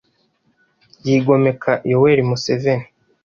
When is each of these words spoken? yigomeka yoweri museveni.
yigomeka 1.05 1.71
yoweri 1.91 2.23
museveni. 2.29 2.85